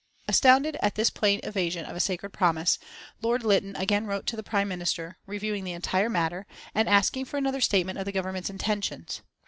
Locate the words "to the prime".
4.25-4.67